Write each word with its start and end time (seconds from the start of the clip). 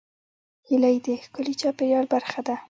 هیلۍ 0.67 0.95
د 1.05 1.07
ښکلي 1.23 1.53
چاپېریال 1.61 2.05
برخه 2.13 2.39
ده 2.47 2.55